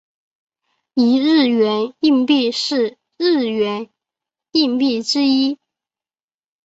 [0.95, 3.87] 一日圆硬币是日圆
[4.53, 5.59] 硬币之一。